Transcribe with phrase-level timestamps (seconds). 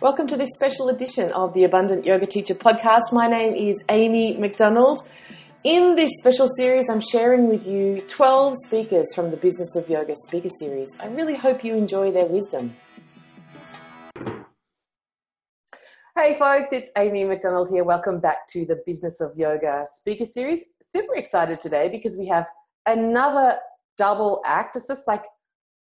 [0.00, 3.12] Welcome to this special edition of the Abundant Yoga Teacher podcast.
[3.12, 5.06] My name is Amy McDonald.
[5.62, 10.14] In this special series, I'm sharing with you 12 speakers from the Business of Yoga
[10.26, 10.88] speaker series.
[11.00, 12.74] I really hope you enjoy their wisdom.
[16.16, 17.84] Hey folks, it's Amy McDonald here.
[17.84, 20.64] Welcome back to the Business of Yoga speaker series.
[20.80, 22.46] Super excited today because we have
[22.86, 23.58] another
[23.98, 24.76] double act.
[24.76, 25.24] It's just like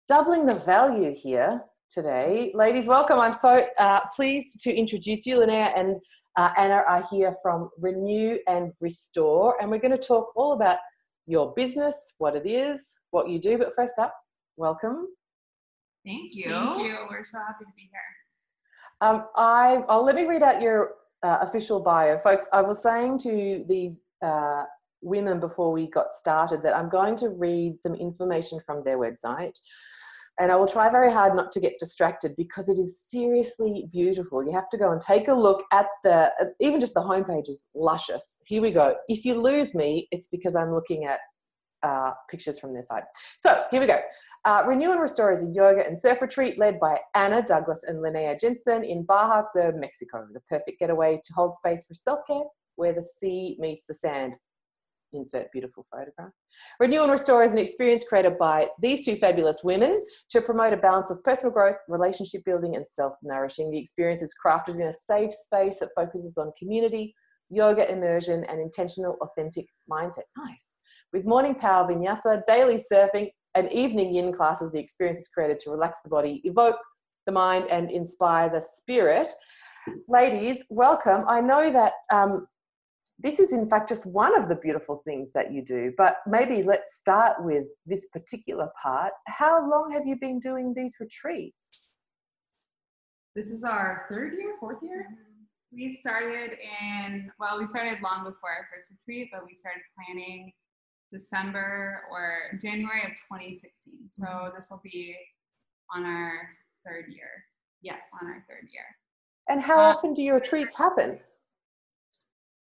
[0.08, 1.60] doubling the value here
[1.91, 2.53] today.
[2.55, 3.18] Ladies, welcome.
[3.18, 5.39] I'm so uh, pleased to introduce you.
[5.39, 5.96] Linnea and
[6.36, 10.79] uh, Anna are here from Renew and Restore, and we're going to talk all about
[11.27, 13.58] your business, what it is, what you do.
[13.58, 14.14] But first up,
[14.57, 15.08] welcome.
[16.04, 16.44] Thank you.
[16.44, 16.99] Thank you.
[17.11, 18.00] We're so happy to be here.
[19.00, 22.46] Um, I, will let me read out your uh, official bio, folks.
[22.53, 24.64] I was saying to these uh,
[25.03, 29.58] women before we got started that I'm going to read some information from their website
[30.39, 34.44] and I will try very hard not to get distracted because it is seriously beautiful.
[34.44, 37.66] You have to go and take a look at the, even just the homepage is
[37.74, 38.38] luscious.
[38.44, 38.97] Here we go.
[39.08, 41.20] If you lose me, it's because I'm looking at
[41.83, 43.05] uh, pictures from their side.
[43.38, 44.00] So here we go.
[44.44, 47.98] Uh, Renew and Restore is a yoga and surf retreat led by Anna Douglas and
[47.98, 50.27] Linnea Jensen in Baja Sur, Mexico.
[50.32, 52.44] The perfect getaway to hold space for self care
[52.77, 54.36] where the sea meets the sand
[55.17, 56.33] insert beautiful photograph.
[56.81, 60.00] Renew and Restore is an experience created by these two fabulous women
[60.31, 63.70] to promote a balance of personal growth, relationship building, and self nourishing.
[63.70, 67.14] The experience is crafted in a safe space that focuses on community,
[67.50, 70.25] yoga immersion, and intentional, authentic mindset.
[70.37, 70.77] Nice.
[71.12, 75.70] With morning power vinyasa, daily surfing, and evening yin classes, the experience is created to
[75.70, 76.77] relax the body, evoke
[77.25, 79.28] the mind, and inspire the spirit.
[80.09, 81.25] Ladies, welcome.
[81.27, 82.47] I know that um,
[83.19, 86.62] this is in fact just one of the beautiful things that you do but maybe
[86.62, 89.12] let's start with this particular part.
[89.27, 91.89] How long have you been doing these retreats?
[93.34, 95.06] This is our third year fourth year?
[95.72, 100.53] We started in well we started long before our first retreat but we started planning
[101.12, 104.56] december or january of 2016 so mm-hmm.
[104.56, 105.16] this will be
[105.94, 106.49] on our
[106.87, 107.28] third year.
[107.82, 108.09] Yes.
[108.21, 108.84] On our third year.
[109.49, 111.19] And how uh, often do your retreats happen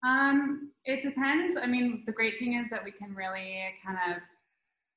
[0.04, 1.56] um, it depends.
[1.56, 4.22] I mean, the great thing is that we can really kind of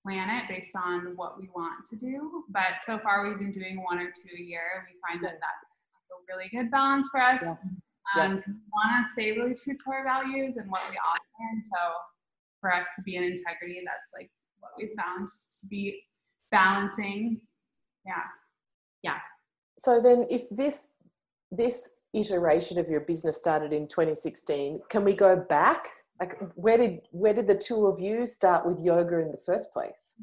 [0.04, 2.44] plan it based on what we want to do.
[2.50, 4.86] But so far, we've been doing one or two a year.
[4.88, 5.82] We find that that's
[6.12, 7.58] a really good balance for us because
[8.16, 8.24] yeah.
[8.24, 8.42] um, yeah.
[8.48, 11.22] we want to stay really true to our values and what we offer.
[11.52, 11.78] And so,
[12.60, 14.30] for us to be in integrity, that's like
[14.60, 16.02] what we found to be
[16.52, 17.40] balancing.
[18.06, 18.24] Yeah.
[19.04, 19.20] Yeah.
[19.78, 20.90] So then, if this
[21.52, 25.90] this iteration of your business started in 2016 can we go back
[26.20, 29.72] like where did where did the two of you start with yoga in the first
[29.74, 30.14] place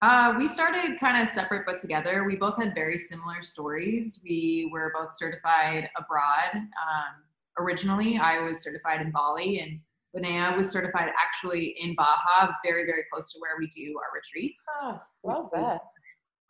[0.00, 4.68] uh, we started kind of separate but together we both had very similar stories we
[4.72, 7.14] were both certified abroad um,
[7.58, 9.80] originally i was certified in bali and
[10.16, 14.64] Linnea was certified actually in Baja, very, very close to where we do our retreats.
[14.80, 15.80] Oh, love that.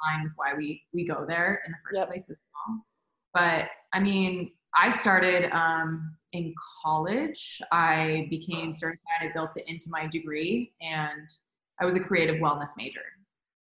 [0.00, 2.08] Line with why we we go there in the first yep.
[2.08, 2.86] place as well.
[3.38, 7.60] But I mean, I started um, in college.
[7.72, 9.20] I became certified.
[9.22, 11.28] I built it into my degree, and
[11.80, 13.00] I was a creative wellness major.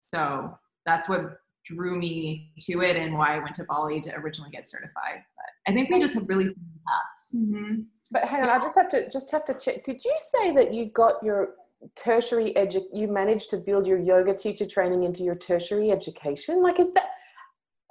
[0.08, 4.50] So that's what drew me to it and why I went to Bali to originally
[4.50, 5.22] get certified.
[5.36, 7.36] But I think we just have really similar paths.
[7.36, 7.82] Mm-hmm.
[8.10, 9.84] But hang on, I just have to just have to check.
[9.84, 11.50] Did you say that you got your
[11.94, 16.60] tertiary edu- you managed to build your yoga teacher training into your tertiary education?
[16.62, 17.10] Like, is that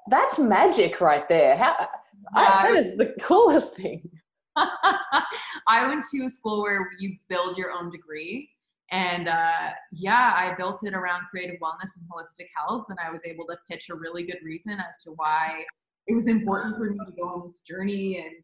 [0.07, 1.55] that's magic right there.
[1.55, 1.87] How,
[2.33, 4.09] I, that is the coolest thing.
[4.55, 8.49] I went to a school where you build your own degree.
[8.91, 12.85] And uh, yeah, I built it around creative wellness and holistic health.
[12.89, 15.63] And I was able to pitch a really good reason as to why
[16.07, 18.43] it was important for me to go on this journey and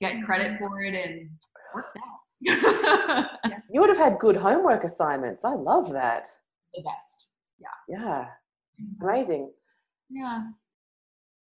[0.00, 1.30] get credit for it and
[1.74, 3.26] work out.
[3.44, 3.62] yes.
[3.70, 5.44] You would have had good homework assignments.
[5.44, 6.28] I love that.
[6.74, 7.28] The best.
[7.58, 7.98] Yeah.
[7.98, 8.26] Yeah.
[9.00, 9.50] Amazing.
[10.10, 10.42] Yeah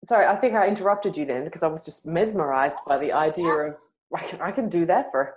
[0.06, 3.52] sorry, I think I interrupted you then because I was just mesmerized by the idea
[3.52, 3.78] of
[4.14, 5.36] I can, I can do that for.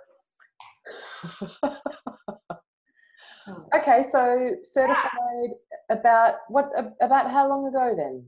[3.45, 3.61] Hmm.
[3.75, 5.51] okay, so certified
[5.89, 6.71] about what
[7.01, 8.25] about how long ago then?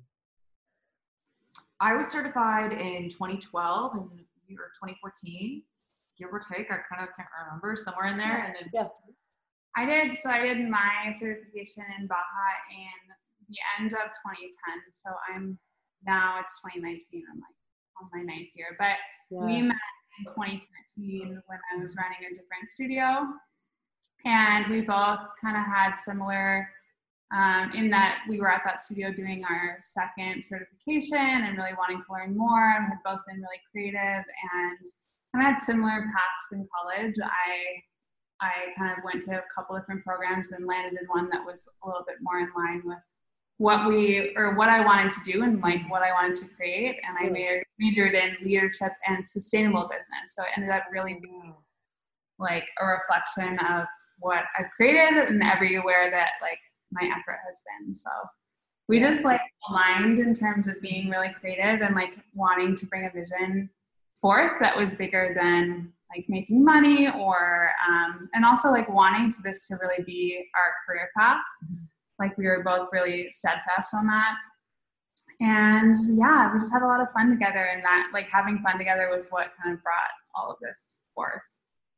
[1.79, 4.09] I was certified in 2012 and
[4.45, 5.63] year 2014,
[6.17, 6.69] give or take.
[6.69, 8.43] I kind of can't remember somewhere in there.
[8.45, 8.87] And then yeah,
[9.75, 10.15] I did.
[10.15, 13.15] So I did my certification in Baja in
[13.49, 14.51] the end of 2010.
[14.91, 15.57] So I'm
[16.05, 17.23] now it's 2019.
[17.31, 17.57] I'm like
[18.01, 18.97] on my ninth year, but
[19.29, 19.45] yeah.
[19.45, 19.77] we met
[20.19, 23.27] in 2013 when I was running a different studio,
[24.25, 26.67] and we both kind of had similar
[27.33, 31.99] um, in that we were at that studio doing our second certification and really wanting
[32.01, 32.75] to learn more.
[32.75, 34.79] and had both been really creative and
[35.31, 37.15] kind of had similar paths in college.
[37.23, 37.81] I
[38.41, 41.69] I kind of went to a couple different programs and landed in one that was
[41.83, 42.97] a little bit more in line with
[43.61, 46.99] what we or what I wanted to do and like what I wanted to create.
[47.07, 50.33] And I majored in leadership and sustainable business.
[50.33, 51.53] So it ended up really being
[52.39, 53.85] like a reflection of
[54.17, 56.57] what I've created and everywhere that like
[56.91, 57.93] my effort has been.
[57.93, 58.09] So
[58.87, 63.05] we just like aligned in terms of being really creative and like wanting to bring
[63.05, 63.69] a vision
[64.19, 69.41] forth that was bigger than like making money or um, and also like wanting to
[69.43, 71.43] this to really be our career path
[72.21, 74.35] like we were both really steadfast on that.
[75.41, 78.77] And yeah we just had a lot of fun together and that like having fun
[78.77, 79.97] together was what kind of brought
[80.35, 81.43] all of this forth.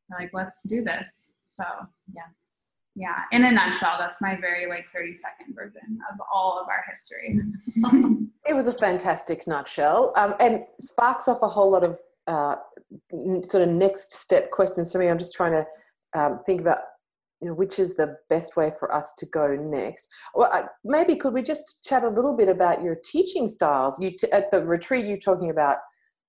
[0.10, 1.34] We're like let's do this.
[1.46, 1.64] So
[2.16, 2.22] yeah.
[2.96, 6.84] Yeah in a nutshell that's my very like 30 second version of all of our
[6.90, 7.40] history.
[8.46, 10.12] It was a fantastic nutshell.
[10.18, 11.98] Um, and sparks off a whole lot of
[12.28, 12.56] uh,
[13.44, 15.08] sort of next step questions for me.
[15.08, 15.66] I'm just trying to
[16.20, 16.80] um, think about
[17.44, 20.08] you know, which is the best way for us to go next.
[20.34, 24.00] Well, I, maybe could we just chat a little bit about your teaching styles?
[24.00, 25.80] You t- at the retreat, you're talking about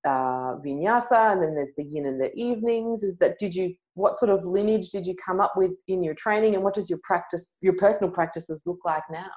[0.05, 3.05] uh, vinyasa, and then there's the yin and the evenings.
[3.05, 3.75] Is that did you?
[3.95, 6.91] What sort of lineage did you come up with in your training, and what does
[6.91, 9.31] your practice, your personal practices, look like now?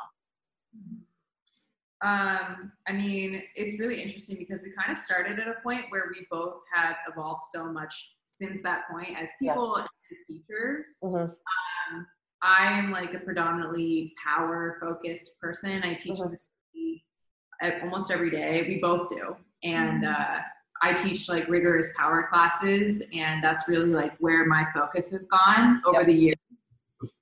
[2.01, 6.11] Um, I mean, it's really interesting because we kind of started at a point where
[6.11, 7.93] we both have evolved so much
[8.39, 9.81] since that point as people yeah.
[9.81, 10.97] and as teachers.
[11.03, 11.15] Mm-hmm.
[11.15, 12.05] Um,
[12.41, 15.81] I am like a predominantly power focused person.
[15.83, 16.31] I teach mm-hmm.
[16.31, 18.63] the almost every day.
[18.67, 19.35] We both do.
[19.63, 20.37] And mm-hmm.
[20.37, 20.39] uh,
[20.81, 25.81] I teach like rigorous power classes, and that's really like where my focus has gone
[25.85, 26.07] over yep.
[26.07, 26.35] the years.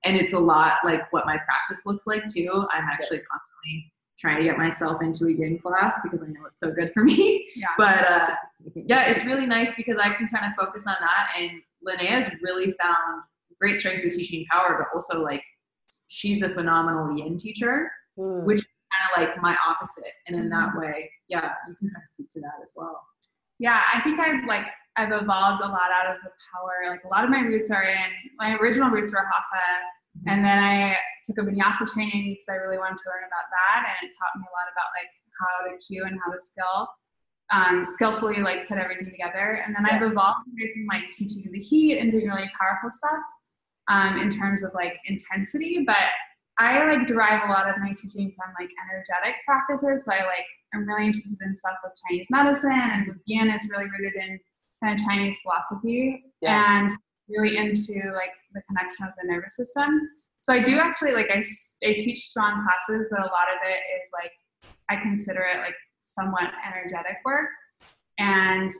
[0.04, 2.66] And it's a lot like what my practice looks like too.
[2.70, 3.26] I'm actually yep.
[3.30, 6.92] constantly trying to get myself into a yin class because I know it's so good
[6.92, 7.46] for me.
[7.56, 7.66] Yeah.
[7.78, 8.34] But uh,
[8.74, 11.28] yeah, it's really nice because I can kind of focus on that.
[11.38, 13.22] And Linnea's really found
[13.60, 15.42] great strength with teaching power, but also like
[16.08, 18.44] she's a phenomenal yin teacher, mm.
[18.44, 20.12] which is kind of like my opposite.
[20.26, 20.80] And in that mm-hmm.
[20.80, 23.00] way, yeah, you can kind of speak to that as well.
[23.58, 24.66] Yeah, I think I've like
[24.96, 26.90] I've evolved a lot out of the power.
[26.90, 29.62] Like a lot of my roots are in my original roots were hatha
[30.24, 30.96] and then I
[31.26, 34.38] took a vinyasa training because I really wanted to learn about that, and it taught
[34.38, 36.88] me a lot about like how to cue and how to skill,
[37.50, 39.62] um, skillfully like put everything together.
[39.64, 39.96] And then yeah.
[39.96, 43.24] I've evolved from like teaching in the heat and doing really powerful stuff
[43.88, 46.08] um, in terms of like intensity, but
[46.58, 50.04] I like derive a lot of my teaching from like energetic practices.
[50.04, 53.50] So I like I'm really interested in stuff with Chinese medicine and with Yin.
[53.50, 54.40] It's really rooted in
[54.82, 56.80] kind of Chinese philosophy yeah.
[56.80, 56.90] and
[57.28, 60.00] really into like the connection of the nervous system.
[60.46, 61.42] So I do actually like I,
[61.84, 64.30] I teach strong classes, but a lot of it is like
[64.88, 67.48] I consider it like somewhat energetic work.
[68.18, 68.70] And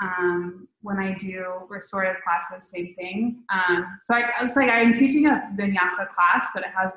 [0.00, 3.42] um, when I do restorative classes, same thing.
[3.52, 6.96] Um, so I, it's like I'm teaching a vinyasa class, but it has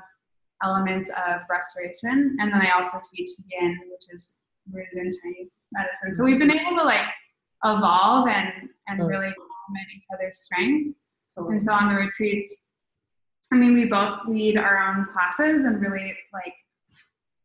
[0.64, 2.38] elements of restoration.
[2.40, 4.42] And then I also teach yin, which is
[4.72, 6.14] rooted in Chinese medicine.
[6.14, 7.08] So we've been able to like
[7.66, 9.10] evolve and and mm.
[9.10, 11.02] really complement each other's strengths.
[11.36, 12.69] And so on the retreats,
[13.52, 16.54] I mean, we both lead our own classes and really like,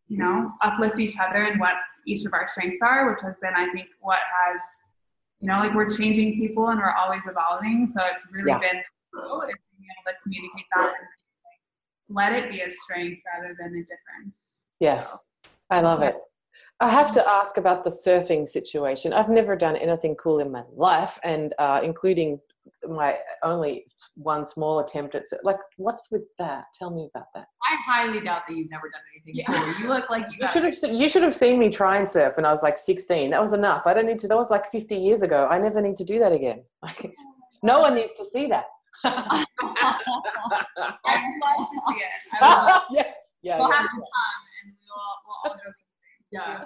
[0.09, 1.75] you know, uplift each other and what
[2.07, 4.63] each of our strengths are, which has been, I think, what has,
[5.41, 7.87] you know, like we're changing people and we're always evolving.
[7.87, 8.59] So it's really yeah.
[8.59, 8.83] been
[9.15, 11.09] cool being able to communicate that and
[11.45, 14.61] like, let it be a strength rather than a difference.
[14.81, 16.17] Yes, so, I love it.
[16.81, 19.13] I have to ask about the surfing situation.
[19.13, 22.41] I've never done anything cool in my life, and uh, including
[22.89, 26.65] my only one small attempt at like what's with that?
[26.75, 27.47] Tell me about that.
[27.63, 29.45] I highly doubt that you've never done anything yeah.
[29.47, 32.07] cool you look like you, you should have you should have seen me try and
[32.07, 33.83] surf when i was like 16 that was enough.
[33.87, 35.49] I don't need to that was like 50 years ago.
[35.51, 36.65] I never need to do that again.
[36.83, 37.15] Like
[37.63, 38.67] no one needs to see that.
[39.05, 39.45] I
[41.07, 42.43] would love to see it.
[42.43, 43.05] I yeah.
[43.43, 45.73] yeah we'll yeah, have to come and we'll, we'll all go
[46.35, 46.65] yeah.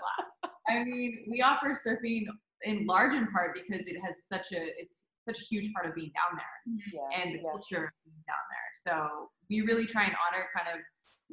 [0.68, 2.24] I mean, we offer surfing
[2.62, 5.94] in large in part because it has such a it's such a huge part of
[5.94, 7.50] being down there yeah, and the yeah.
[7.50, 8.70] culture being down there.
[8.76, 10.80] So we really try and honor kind of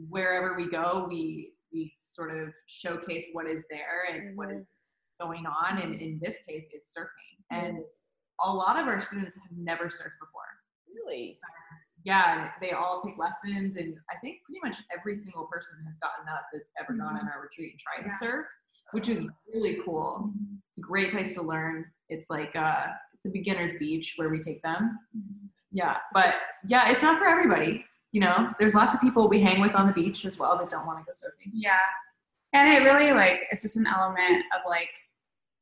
[0.10, 4.36] wherever we go, we we sort of showcase what is there and mm-hmm.
[4.36, 4.68] what is
[5.20, 5.80] going on.
[5.80, 7.56] And in this case, it's surfing.
[7.56, 7.66] Mm-hmm.
[7.66, 7.78] And
[8.42, 10.52] a lot of our students have never surfed before.
[10.94, 11.40] Really?
[12.04, 16.28] Yeah, they all take lessons, and I think pretty much every single person has gotten
[16.32, 17.02] up that's ever mm-hmm.
[17.02, 18.12] gone on our retreat and tried yeah.
[18.12, 18.46] to surf,
[18.92, 20.30] which is really cool.
[20.30, 20.56] Mm-hmm.
[20.70, 21.86] It's a great place to learn.
[22.10, 22.88] It's like uh,
[23.26, 25.00] a beginner's beach where we take them.
[25.16, 25.48] Mm-hmm.
[25.72, 26.36] Yeah, but
[26.68, 27.86] yeah, it's not for everybody.
[28.16, 30.70] you know, there's lots of people we hang with on the beach as well that
[30.70, 31.52] don't want to go surfing.
[31.54, 31.78] Yeah.
[32.54, 34.88] And it really like it's just an element of like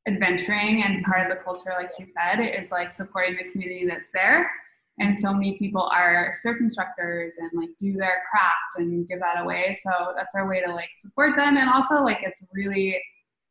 [0.08, 4.12] adventuring and part of the culture, like you said, is like supporting the community that's
[4.12, 4.52] there.
[5.00, 9.42] And so many people are surf instructors and like do their craft and give that
[9.42, 9.76] away.
[9.82, 11.58] So that's our way to like support them.
[11.58, 13.02] And also like it's really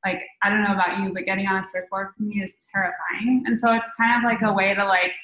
[0.05, 3.45] like I don't know about you, but getting on a surfboard for me is terrifying.
[3.47, 5.15] And so it's kind of like a way to like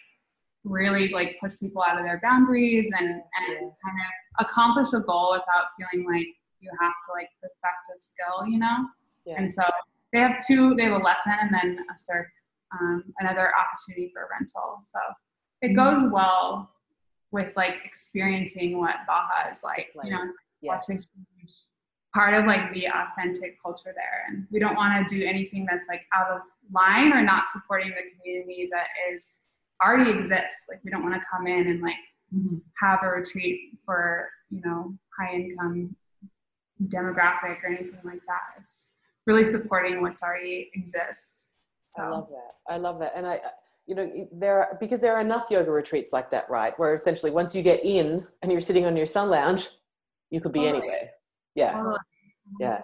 [0.65, 3.23] really like push people out of their boundaries and, and
[3.59, 6.27] kind of accomplish a goal without feeling like
[6.61, 8.87] you have to like perfect a skill, you know?
[9.25, 9.35] Yeah.
[9.39, 9.63] And so
[10.13, 12.27] they have two, they have a lesson and then a surf,
[12.79, 14.79] um, another opportunity for rental.
[14.83, 14.99] So
[15.63, 15.77] it mm-hmm.
[15.77, 16.71] goes well
[17.31, 20.19] with like experiencing what Baja is like, you know,
[20.63, 20.91] yes.
[22.15, 24.25] Part of like the authentic culture there.
[24.29, 26.41] And we don't want to do anything that's like out of
[26.73, 29.43] line or not supporting the community that is
[29.85, 30.67] already exists.
[30.69, 31.95] Like we don't want to come in and like
[32.35, 32.57] mm-hmm.
[32.83, 35.95] have a retreat for, you know, high income
[36.87, 38.63] demographic or anything like that.
[38.63, 38.95] It's
[39.27, 41.51] really supporting what's already exists.
[41.97, 42.03] So.
[42.03, 42.73] I love that.
[42.73, 43.13] I love that.
[43.17, 43.41] And I,
[43.87, 46.79] you know, there are, because there are enough yoga retreats like that, right?
[46.79, 49.69] Where essentially once you get in and you're sitting on your sun lounge,
[50.31, 50.79] you could be totally.
[50.79, 51.11] anywhere.
[51.59, 51.75] Yeah.
[51.75, 51.99] Totally.
[52.61, 52.79] Yeah.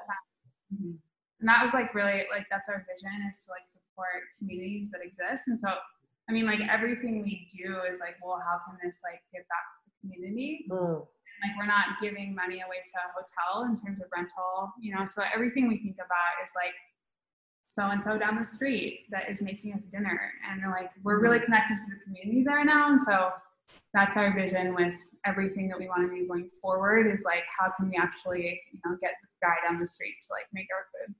[0.74, 0.98] Mm-hmm.
[1.40, 5.00] And that was like really like that's our vision is to like support communities that
[5.04, 5.46] exist.
[5.46, 5.68] And so
[6.28, 9.66] I mean like everything we do is like, well, how can this like give back
[9.70, 10.66] to the community?
[10.70, 11.06] Mm.
[11.42, 15.04] Like we're not giving money away to a hotel in terms of rental, you know.
[15.04, 16.74] So everything we think about is like
[17.68, 21.38] so and so down the street that is making us dinner, and like we're really
[21.38, 21.46] mm-hmm.
[21.46, 22.88] connected to the community there now.
[22.88, 23.30] And so
[23.92, 27.70] that's our vision with everything that we want to do going forward is like how
[27.76, 30.86] can we actually you know get the guy down the street to like make our
[30.92, 31.14] food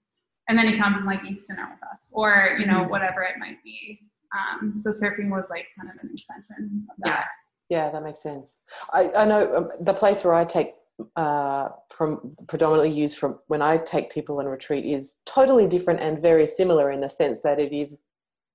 [0.49, 2.91] and then he comes and like eats dinner with us or you know mm-hmm.
[2.91, 4.01] whatever it might be
[4.35, 7.25] um, so surfing was like kind of an extension of that yeah
[7.71, 8.59] yeah, that makes sense.
[8.93, 10.75] I, I know um, the place where I take
[11.17, 16.21] uh, from predominantly used from when I take people on retreat is totally different and
[16.21, 18.05] very similar in the sense that it is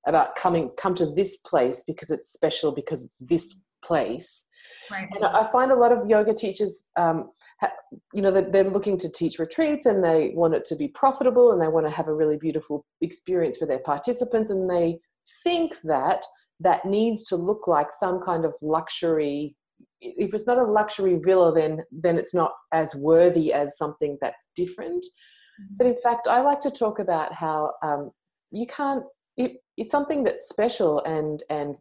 [0.07, 4.45] about coming come to this place because it's special because it's this place.
[4.91, 5.07] Right.
[5.13, 7.31] And I find a lot of yoga teachers, um,
[7.61, 7.69] ha,
[8.13, 11.51] you know, they're, they're looking to teach retreats and they want it to be profitable
[11.51, 14.99] and they want to have a really beautiful experience for their participants and they
[15.43, 16.23] think that
[16.59, 19.55] that needs to look like some kind of luxury
[20.01, 24.49] if it's not a luxury villa then then it's not as worthy as something that's
[24.55, 25.75] different mm-hmm.
[25.77, 28.11] but in fact i like to talk about how um,
[28.51, 29.03] you can't
[29.37, 31.75] it, it's something that's special and and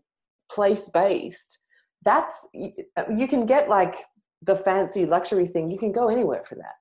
[0.50, 1.58] place based
[2.04, 3.96] that's you can get like
[4.42, 6.74] the fancy luxury thing you can go anywhere for that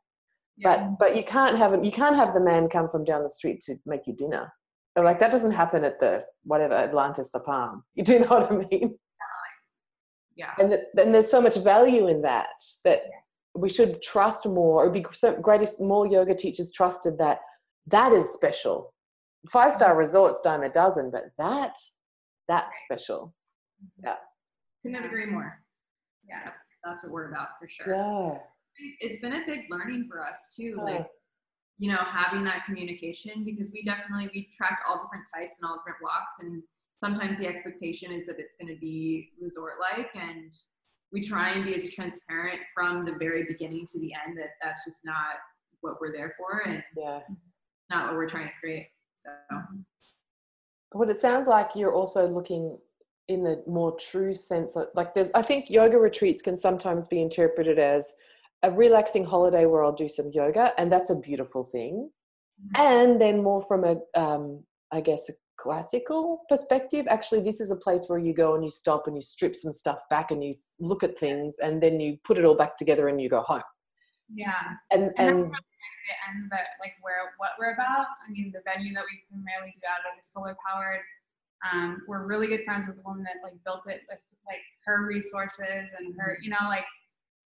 [0.58, 0.78] yeah.
[0.78, 3.60] but but you can't have you can't have the man come from down the street
[3.62, 4.52] to make you dinner
[5.04, 7.84] like that doesn't happen at the whatever Atlantis the Palm.
[7.96, 8.98] You do know what I mean?
[10.36, 10.54] Yeah.
[10.60, 12.48] And then there's so much value in that
[12.84, 13.02] that
[13.56, 14.84] we should trust more.
[14.84, 17.40] It would be so great if more yoga teachers trusted that
[17.88, 18.94] that is special.
[19.50, 20.00] Five star mm-hmm.
[20.00, 21.76] resorts dime a dozen, but that
[22.48, 23.34] that's special.
[23.84, 24.08] Mm-hmm.
[24.08, 24.16] Yeah.
[24.88, 25.62] Couldn't agree more.
[26.28, 26.52] Yeah,
[26.84, 27.94] that's what we're about for sure.
[27.94, 28.38] Yeah.
[29.00, 30.78] It's been a big learning for us too.
[30.80, 30.84] Oh.
[30.84, 31.08] Like
[31.78, 35.78] you know having that communication because we definitely we track all different types and all
[35.78, 36.64] different walks and
[37.00, 40.54] sometimes the expectation is that it's going to be resort like and
[41.14, 44.84] we try and be as transparent from the very beginning to the end that that's
[44.86, 45.38] just not
[45.82, 47.20] what we're there for and yeah
[47.90, 49.30] not what we're trying to create so
[50.94, 52.78] what it sounds like you're also looking
[53.28, 57.22] in the more true sense of, like there's i think yoga retreats can sometimes be
[57.22, 58.14] interpreted as
[58.64, 62.10] a relaxing holiday where I'll do some yoga, and that's a beautiful thing.
[62.60, 62.82] Mm-hmm.
[62.82, 67.76] And then more from a, um, I guess, a classical perspective, actually, this is a
[67.76, 70.54] place where you go and you stop and you strip some stuff back and you
[70.80, 73.62] look at things, and then you put it all back together and you go home.
[74.34, 75.46] Yeah, and and.
[75.46, 75.56] and
[76.32, 78.08] and that like where what we're about.
[78.24, 81.04] I mean, the venue that we primarily do out of is solar powered.
[81.66, 85.06] Um, we're really good friends with the woman that like built it with like her
[85.06, 86.44] resources and her, mm-hmm.
[86.44, 86.86] you know, like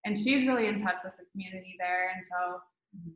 [0.05, 2.13] and she's really in touch with the community there.
[2.15, 2.61] And so
[2.97, 3.11] mm-hmm.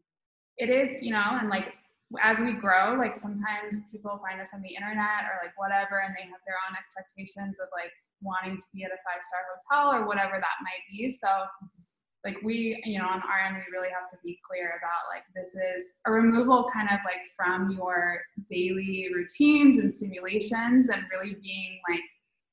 [0.58, 1.72] it is you know and like
[2.20, 6.12] as we grow like sometimes people find us on the internet or like whatever and
[6.18, 9.94] they have their own expectations of like wanting to be at a five star hotel
[9.94, 11.08] or whatever that might be.
[11.08, 11.89] So mm-hmm.
[12.24, 15.24] Like we you know on our end we really have to be clear about like
[15.34, 21.34] this is a removal kind of like from your daily routines and simulations and really
[21.42, 22.00] being like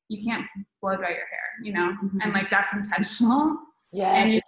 [0.08, 0.46] you can't
[0.82, 2.22] blow dry your hair you know mm-hmm.
[2.22, 3.58] and like that's intentional
[3.92, 4.24] Yes.
[4.24, 4.42] And you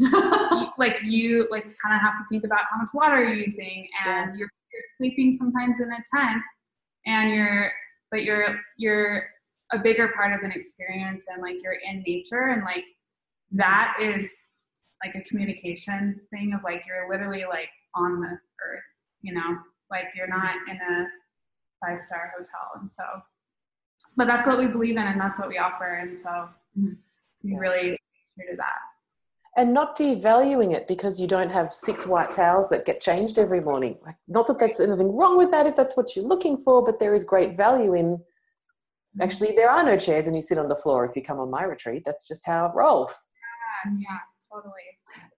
[0.00, 3.34] can't like like you like kind of have to think about how much water you're
[3.34, 4.36] using and yeah.
[4.36, 6.42] you're, you're sleeping sometimes in a tent
[7.06, 7.72] and you're
[8.10, 9.24] but you're you're
[9.72, 12.84] a bigger part of an experience and like you're in nature and like
[13.52, 14.44] that is
[15.04, 18.82] like a communication thing of like you're literally like on the earth,
[19.22, 19.58] you know,
[19.90, 21.06] like you're not in a
[21.84, 22.80] five star hotel.
[22.80, 23.04] And so,
[24.16, 25.94] but that's what we believe in and that's what we offer.
[26.02, 26.90] And so we
[27.52, 27.58] Yeah.
[27.58, 28.78] really true to that.
[29.58, 33.60] and not devaluing it because you don't have six white towels that get changed every
[33.60, 33.96] morning.
[34.04, 36.98] Like, not that there's anything wrong with that if that's what you're looking for, but
[36.98, 38.06] there is great value in.
[38.18, 39.22] Mm-hmm.
[39.22, 41.50] Actually, there are no chairs, and you sit on the floor if you come on
[41.50, 42.02] my retreat.
[42.04, 43.18] That's just how it rolls.
[43.98, 44.18] Yeah, yeah,
[44.52, 44.72] totally.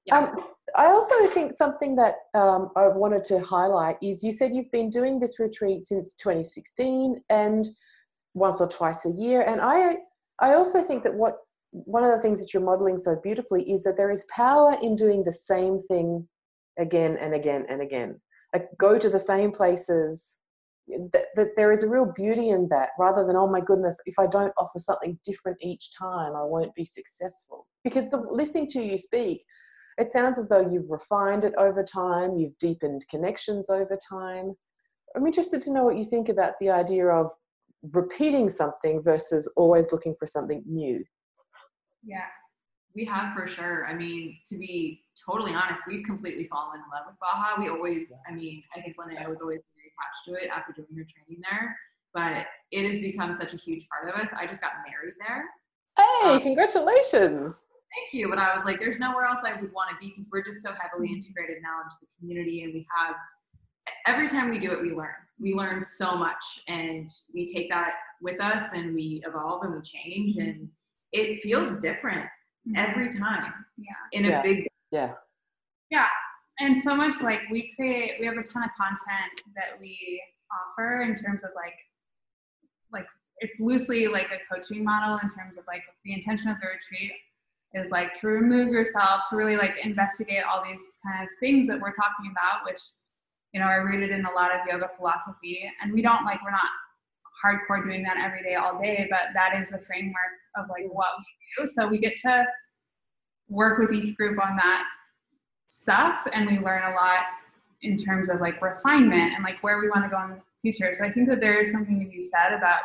[0.07, 0.19] Yeah.
[0.19, 0.33] Um,
[0.77, 4.91] I also think something that um, I wanted to highlight is you said you've been
[4.91, 7.69] doing this retreat since 2016 and
[8.35, 9.43] once or twice a year.
[9.43, 9.97] And I,
[10.41, 11.37] I also think that what
[11.71, 14.97] one of the things that you're modeling so beautifully is that there is power in
[14.97, 16.27] doing the same thing
[16.79, 18.21] again and again and again.
[18.55, 20.37] Like go to the same places.
[21.13, 24.19] That, that there is a real beauty in that rather than, oh my goodness, if
[24.19, 27.67] I don't offer something different each time, I won't be successful.
[27.85, 29.45] Because the, listening to you speak,
[29.99, 34.55] it sounds as though you've refined it over time, you've deepened connections over time.
[35.15, 37.33] I'm interested to know what you think about the idea of
[37.93, 41.05] repeating something versus always looking for something new.
[42.03, 42.27] Yeah.
[42.95, 43.87] We have for sure.
[43.87, 47.61] I mean, to be totally honest, we've completely fallen in love with Baja.
[47.61, 50.97] We always, I mean, I think Linnea was always very attached to it after doing
[50.97, 51.77] her training there,
[52.13, 54.33] but it has become such a huge part of us.
[54.39, 55.45] I just got married there.
[55.97, 57.65] Hey, Um, congratulations!
[57.95, 58.29] Thank you.
[58.29, 60.63] But I was like, there's nowhere else I would want to be because we're just
[60.63, 61.15] so heavily mm-hmm.
[61.17, 63.17] integrated now into the community and we have
[64.07, 65.15] every time we do it, we learn.
[65.41, 69.81] We learn so much and we take that with us and we evolve and we
[69.83, 70.49] change mm-hmm.
[70.49, 70.69] and
[71.13, 72.27] it feels different
[72.69, 72.77] mm-hmm.
[72.77, 73.95] every time Yeah.
[74.13, 74.43] in a Yeah.
[74.43, 75.15] big Yeah,
[75.91, 76.09] Yeah.
[76.61, 81.03] and so much like we create we have a ton of content that we offer
[81.03, 81.79] in terms of like
[82.93, 83.07] like
[83.41, 87.13] it's loosely like a coaching model in terms of like the intention of the retreat
[87.75, 91.79] is like to remove yourself to really like investigate all these kind of things that
[91.79, 92.81] we're talking about which
[93.53, 95.71] you know are rooted in a lot of yoga philosophy.
[95.83, 96.71] And we don't like we're not
[97.45, 100.15] hardcore doing that every day all day but that is the framework
[100.57, 100.97] of like mm-hmm.
[100.97, 101.67] what we do.
[101.67, 102.45] So we get to
[103.49, 104.85] work with each group on that
[105.69, 107.21] stuff and we learn a lot
[107.83, 110.93] in terms of like refinement and like where we want to go in the future.
[110.93, 112.81] So i think that there is something to be said about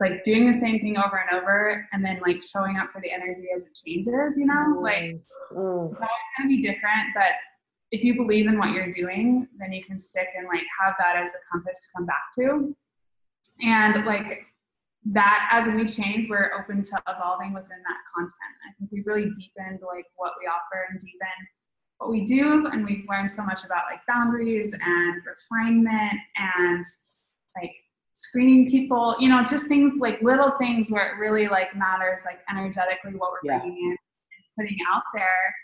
[0.00, 3.10] like doing the same thing over and over and then like showing up for the
[3.10, 4.78] energy as it changes you know?
[4.80, 5.18] Like
[5.50, 7.32] Mm, it's always going to be different but
[7.90, 11.16] if you believe in what you're doing then you can stick and like have that
[11.16, 12.76] as a compass to come back to.
[13.62, 14.44] And like
[15.12, 19.30] that as we change we're open to evolving within that content i think we've really
[19.30, 21.46] deepened like what we offer and deepened
[21.98, 26.84] what we do and we've learned so much about like boundaries and refinement and
[27.56, 27.72] like
[28.12, 32.22] screening people you know it's just things like little things where it really like matters
[32.26, 33.58] like energetically what we're Yeah.
[33.60, 33.98] bringing in and
[34.58, 35.54] putting out there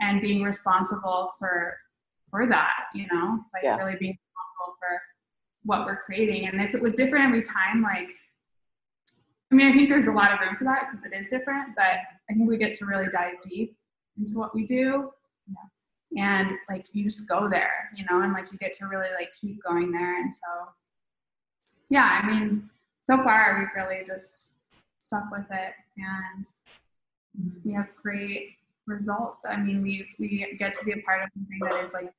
[0.00, 1.76] and being responsible for
[2.30, 3.76] for that you know like Yeah.
[3.76, 5.00] really being responsible for
[5.64, 8.10] what we're creating and if it was different every time like
[9.50, 11.74] i mean i think there's a lot of room for that because it is different
[11.76, 11.98] but
[12.30, 13.76] i think we get to really dive deep
[14.18, 15.10] into what we do
[16.10, 16.40] Yeah.
[16.40, 19.32] and like you just go there you know and like you get to really like
[19.38, 20.48] keep going there and so
[21.90, 22.68] yeah i mean
[23.00, 24.52] so far we've really just
[24.98, 26.44] stuck with it and
[27.40, 27.58] mm-hmm.
[27.64, 28.50] we have great
[28.86, 32.12] results i mean we we get to be a part of something that is like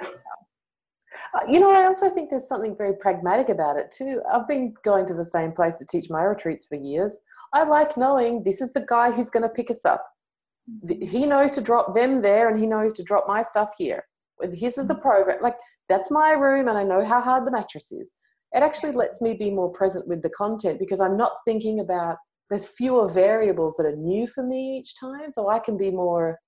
[0.00, 0.46] this, so.
[1.34, 4.22] Uh, You know, I also think there's something very pragmatic about it too.
[4.30, 7.20] I've been going to the same place to teach my retreats for years.
[7.52, 10.04] I like knowing this is the guy who's going to pick us up.
[10.88, 14.04] He knows to drop them there and he knows to drop my stuff here.
[14.40, 15.42] This is the program.
[15.42, 15.56] Like,
[15.88, 18.12] that's my room and I know how hard the mattress is.
[18.52, 22.16] It actually lets me be more present with the content because I'm not thinking about,
[22.48, 25.30] there's fewer variables that are new for me each time.
[25.30, 26.38] So I can be more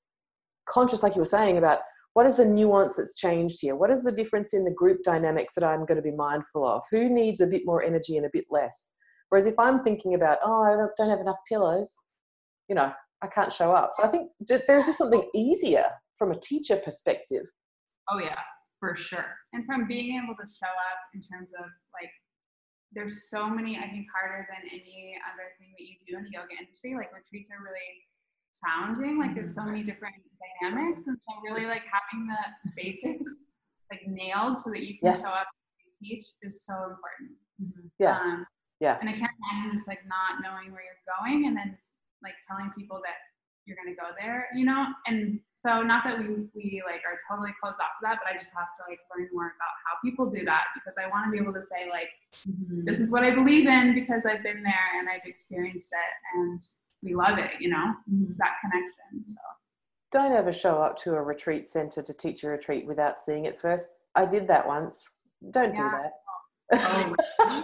[0.66, 1.80] conscious, like you were saying, about
[2.14, 3.74] what is the nuance that's changed here?
[3.74, 6.82] What is the difference in the group dynamics that I'm going to be mindful of?
[6.90, 8.94] Who needs a bit more energy and a bit less?
[9.28, 11.94] Whereas if I'm thinking about, oh, I don't, have enough pillows,
[12.68, 13.92] you know, I can't show up.
[13.94, 15.86] So I think there's just something easier
[16.18, 17.46] from a teacher perspective.
[18.10, 18.38] oh yeah,
[18.78, 19.36] for sure.
[19.54, 22.10] and from being able to show up in terms of like
[22.94, 26.30] there's so many i think harder than any other thing that you do in the
[26.30, 28.04] yoga industry like retreats are really
[28.64, 30.14] challenging like there's so many different
[30.60, 33.26] dynamics and so really like having the basics
[33.90, 35.22] like nailed so that you can Yes.
[35.22, 35.46] show up
[35.80, 37.30] and teach is so important
[37.98, 38.18] Yeah.
[38.18, 38.46] um,
[38.80, 38.98] Yeah.
[39.00, 41.76] and i can't imagine just like not knowing where you're going and then
[42.22, 43.16] like telling people that
[43.64, 47.18] you're going to go there you know and so not that we we like are
[47.30, 49.94] totally closed off to that but i just have to like learn more about how
[50.04, 52.08] people do that because i want to be able to say like
[52.48, 52.84] Mm-hmm.
[52.86, 56.58] this is what i believe in because i've been there and i've experienced it and
[57.02, 58.24] we love it, you know, mm-hmm.
[58.26, 59.24] it's that connection.
[59.24, 59.40] So
[60.12, 63.60] don't ever show up to a retreat center to teach a retreat without seeing it
[63.60, 63.88] first.
[64.14, 65.08] I did that once.
[65.50, 66.08] Don't yeah.
[66.70, 67.14] do that.
[67.40, 67.62] Oh,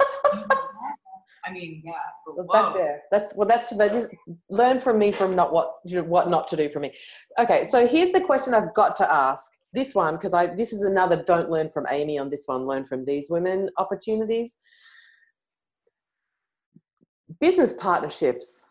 [1.45, 1.93] I mean, yeah.
[2.27, 3.03] Was back there.
[3.11, 3.49] That's well.
[3.49, 4.07] That's that is
[4.51, 6.93] learn from me from not what what not to do for me.
[7.39, 9.51] Okay, so here's the question I've got to ask.
[9.73, 12.67] This one because I this is another don't learn from Amy on this one.
[12.67, 14.59] Learn from these women opportunities.
[17.41, 18.68] Business partnerships.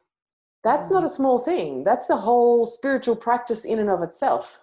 [0.67, 1.85] That's not a small thing.
[1.85, 4.59] That's a whole spiritual practice in and of itself.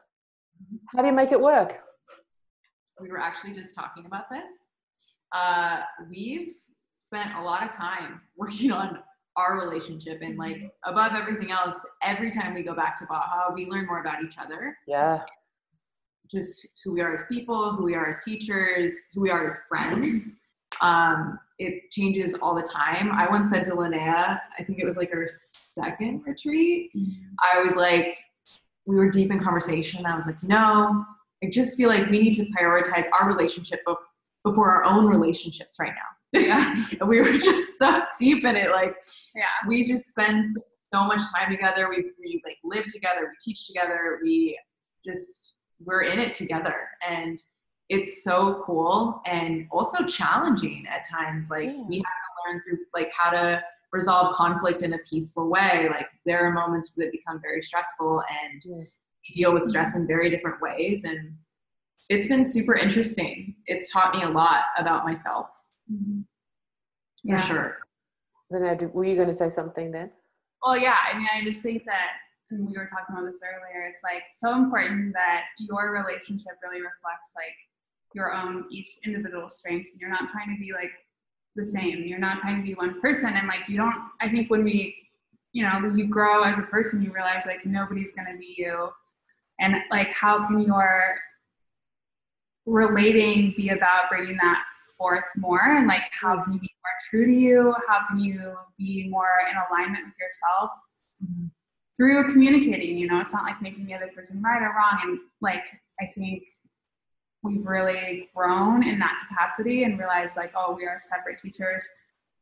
[0.89, 1.81] How do you make it work?
[3.01, 4.51] We were actually just talking about this.
[5.33, 6.57] Uh, we've
[6.99, 8.99] spent a lot of time working on
[9.39, 10.91] our relationship and like mm-hmm.
[10.93, 14.39] above everything else every time we go back to baja we learn more about each
[14.39, 15.23] other yeah
[16.31, 19.59] just who we are as people who we are as teachers who we are as
[19.69, 20.39] friends
[20.85, 24.97] um, it changes all the time i once said to linnea i think it was
[24.97, 26.91] like our second retreat
[27.43, 28.19] i was like
[28.87, 31.05] we were deep in conversation i was like you know
[31.43, 33.81] i just feel like we need to prioritize our relationship
[34.45, 36.75] before our own relationships right now yeah.
[37.07, 38.71] we were just so deep in it.
[38.71, 38.97] Like,
[39.37, 40.45] yeah, we just spend
[40.93, 41.89] so much time together.
[41.89, 43.21] We, we like live together.
[43.21, 44.19] We teach together.
[44.21, 44.59] We
[45.07, 46.89] just, we're in it together.
[47.09, 47.41] And
[47.89, 51.51] it's so cool and also challenging at times.
[51.51, 51.85] Like yeah.
[51.89, 55.89] we have to learn through like how to resolve conflict in a peaceful way.
[55.91, 58.85] Like there are moments that become very stressful and yeah.
[59.35, 61.05] deal with stress in very different ways.
[61.05, 61.35] And
[62.09, 63.55] it's been super interesting.
[63.67, 65.49] It's taught me a lot about myself.
[65.93, 66.21] Mm-hmm.
[67.23, 67.41] Yeah.
[67.41, 67.79] For sure.
[68.51, 70.11] Then I were you going to say something then?
[70.65, 70.97] Well, yeah.
[71.11, 72.11] I mean, I just think that
[72.51, 73.87] and we were talking about this earlier.
[73.87, 77.57] It's like so important that your relationship really reflects like
[78.15, 80.91] your own each individual strengths, and you're not trying to be like
[81.57, 82.05] the same.
[82.05, 83.95] You're not trying to be one person, and like you don't.
[84.21, 84.97] I think when we,
[85.53, 88.89] you know, you grow as a person, you realize like nobody's gonna be you,
[89.61, 91.17] and like how can your
[92.67, 94.63] relating be about bringing that
[94.97, 98.55] forth more and like how can you be more true to you how can you
[98.79, 100.71] be more in alignment with yourself
[101.23, 101.47] mm-hmm.
[101.97, 105.19] through communicating you know it's not like making the other person right or wrong and
[105.41, 105.67] like
[106.01, 106.45] i think
[107.45, 111.89] we've really grown in that capacity and realized like oh we are separate teachers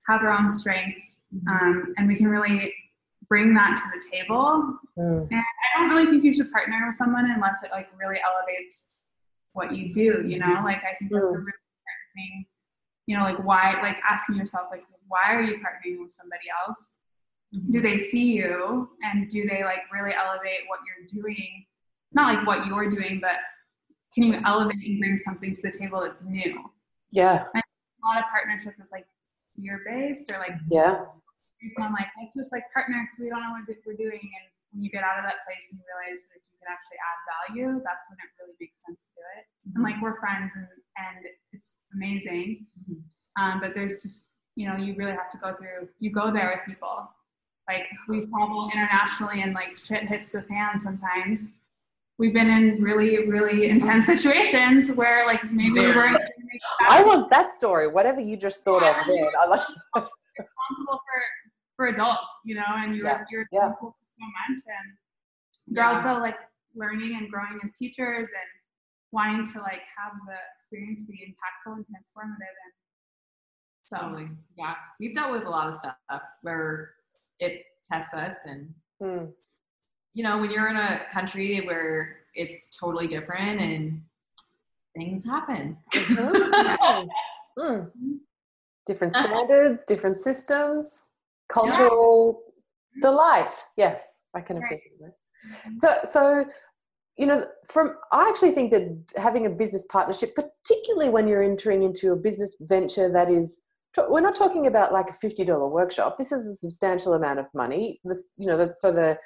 [0.07, 1.49] have our own strengths mm-hmm.
[1.49, 2.73] um, and we can really
[3.29, 5.29] bring that to the table mm.
[5.31, 5.43] and
[5.75, 8.91] i don't really think you should partner with someone unless it like really elevates
[9.55, 11.37] what you do you know like i think that's mm.
[11.37, 12.47] a really important thing
[13.07, 16.95] you know like why like asking yourself like why are you partnering with somebody else
[17.57, 17.73] mm-hmm.
[17.73, 21.65] do they see you and do they like really elevate what you're doing
[22.13, 23.37] not like what you're doing but
[24.15, 26.65] can you elevate and bring something to the table that's new
[27.11, 29.07] yeah and a lot of partnerships is like
[29.57, 31.05] fear based or like yeah
[31.61, 34.53] based on like let's just like partner because we don't know what we're doing and
[34.73, 37.19] when you get out of that place and you realize that you can actually add
[37.29, 39.45] value, that's when it really makes sense to do it.
[39.45, 39.77] Mm-hmm.
[39.77, 42.67] And like we're friends and and it's amazing.
[42.81, 43.05] Mm-hmm.
[43.37, 45.89] Um, but there's just you know you really have to go through.
[46.01, 47.09] You go there with people.
[47.69, 51.61] Like we travel internationally and like shit hits the fan sometimes.
[52.23, 56.23] We've been in really really intense situations where like maybe we weren't.
[56.89, 57.89] I want that story.
[57.89, 59.01] Whatever you just thought yeah.
[59.01, 59.31] of there.
[59.43, 59.67] I like.
[60.39, 61.21] responsible for
[61.77, 63.21] for adults, you know, and you're, yeah.
[63.31, 64.97] you're responsible much and
[65.67, 66.37] you're also like
[66.75, 68.51] learning and growing as teachers and
[69.13, 72.73] wanting to like have the experience be impactful and transformative and
[73.85, 74.29] so totally.
[74.57, 75.97] yeah we've dealt with a lot of stuff
[76.43, 76.91] where
[77.41, 79.25] it tests us and hmm.
[80.15, 84.01] You know when you're in a country where it's totally different and
[84.97, 85.77] things happen.
[85.95, 87.09] Mm-hmm.
[87.59, 87.91] mm.
[88.87, 91.03] different standards different systems
[91.49, 92.43] cultural
[93.01, 93.53] delight.
[93.77, 95.15] Yes i can appreciate that.
[95.47, 95.77] Mm-hmm.
[95.77, 96.45] so so
[97.19, 101.83] you know from i actually think that having a business partnership particularly when you're entering
[101.83, 103.63] into a business venture that is
[104.09, 106.17] we're not talking about like a $50 workshop.
[106.17, 108.01] This is a substantial amount of money.
[108.05, 109.19] This you know that so the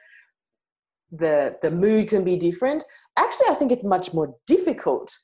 [1.13, 2.85] the the mood can be different.
[3.19, 5.17] Actually i think it's much more difficult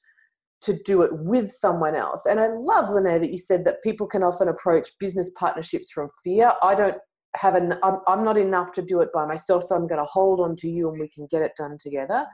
[0.62, 2.26] to do it with someone else.
[2.26, 6.08] And i love Linnea that you said that people can often approach business partnerships from
[6.22, 6.52] fear.
[6.62, 6.96] I don't
[7.36, 10.04] have an I'm, I'm not enough to do it by myself so i'm going to
[10.04, 12.26] hold on to you and we can get it done together.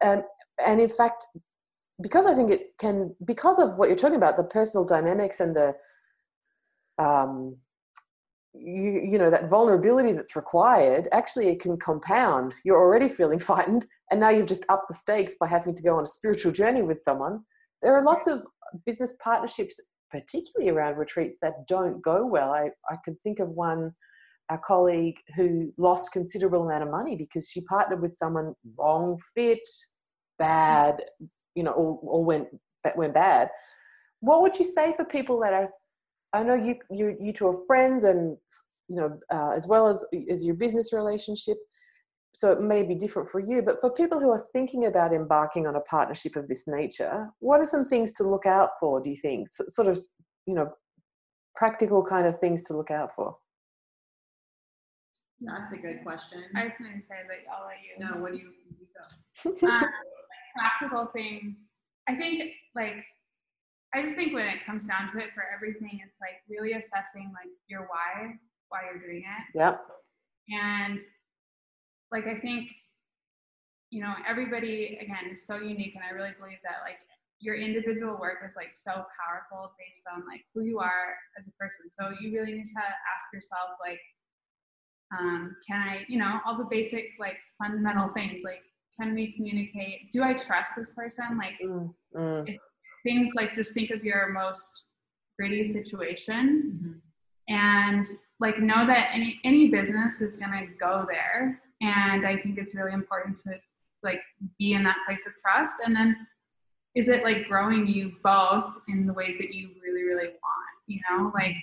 [0.00, 0.22] And
[0.64, 1.26] and in fact
[2.00, 5.56] because i think it can because of what you're talking about the personal dynamics and
[5.56, 5.74] the
[6.98, 7.56] um
[8.58, 13.86] you you know that vulnerability that's required actually it can compound you're already feeling frightened
[14.10, 16.82] and now you've just upped the stakes by having to go on a spiritual journey
[16.82, 17.40] with someone
[17.82, 18.42] there are lots of
[18.84, 22.50] business partnerships particularly around retreats that don't go well.
[22.50, 23.92] I, I could think of one
[24.48, 29.68] our colleague who lost considerable amount of money because she partnered with someone wrong fit,
[30.38, 31.02] bad,
[31.56, 32.46] you know, all, all went
[32.84, 33.50] that went bad.
[34.20, 35.70] What would you say for people that are?
[36.36, 38.36] I know you you you two are friends, and
[38.88, 41.56] you know, uh, as well as as your business relationship.
[42.32, 45.66] So it may be different for you, but for people who are thinking about embarking
[45.66, 49.00] on a partnership of this nature, what are some things to look out for?
[49.00, 49.98] Do you think, S- sort of,
[50.46, 50.68] you know,
[51.54, 53.38] practical kind of things to look out for?
[55.40, 56.44] That's a good question.
[56.54, 58.04] I was going to say, but I'll let you.
[58.04, 59.66] No, what do you, you go?
[59.72, 59.84] um,
[60.58, 61.70] practical things.
[62.06, 63.02] I think like
[63.94, 67.32] I just think when it comes down to it for everything, it's like really assessing
[67.32, 68.34] like your why,
[68.68, 69.58] why you're doing it.
[69.58, 69.80] Yep.
[70.50, 71.00] And
[72.12, 72.70] like I think,
[73.90, 76.98] you know, everybody again is so unique and I really believe that like
[77.40, 81.52] your individual work is like so powerful based on like who you are as a
[81.52, 81.90] person.
[81.90, 84.00] So you really need to ask yourself like
[85.16, 88.62] um, can I, you know, all the basic like fundamental things like
[88.98, 90.10] can we communicate?
[90.12, 91.38] Do I trust this person?
[91.38, 92.58] Like Mm, mm,
[93.06, 94.72] things like just think of your most
[95.38, 96.44] gritty situation
[96.82, 97.00] Mhm.
[97.48, 98.04] and
[98.40, 101.40] like know that any any business is going to go there.
[101.80, 103.50] And i think it's really important to
[104.08, 104.22] like
[104.58, 105.76] be in that place of trust.
[105.84, 106.10] And then
[107.00, 111.00] is it like growing you both in the ways that you really really want you
[111.08, 111.18] know?
[111.34, 111.56] Like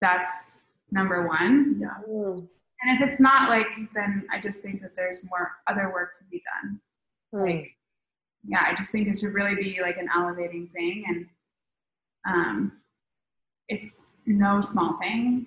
[0.00, 0.60] that's
[0.98, 1.80] number one.
[2.08, 2.38] Mm,
[2.82, 6.24] and if it's not like then i just think that there's more other work to
[6.32, 6.68] be done.
[7.34, 7.42] Mm.
[7.48, 7.66] like
[8.46, 11.26] yeah i just think it should really be like an elevating thing and
[12.26, 12.72] um
[13.68, 15.46] it's no small thing.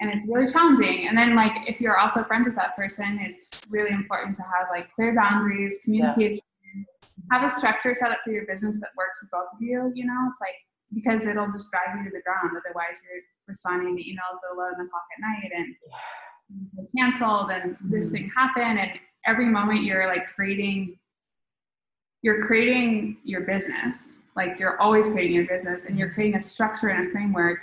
[0.00, 1.08] And it's really challenging.
[1.08, 4.68] And then like if you're also friends with that person it's really important to have
[4.70, 6.40] like clear boundaries communication
[7.30, 10.06] have a structure set up for your business that works for both of you you
[10.06, 10.26] know?
[10.26, 10.54] It's like
[10.92, 12.56] because it'll just drive you to the ground.
[12.56, 18.30] Otherwise you're responding to emails at 11 o'clock at night and canceled and this thing
[18.34, 20.98] happened and every moment you're like creating
[22.22, 24.18] you're creating your business.
[24.36, 27.58] Like you're always creating your business and you're creating a structure and a framework